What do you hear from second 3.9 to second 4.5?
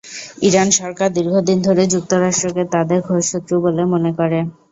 মনে করে।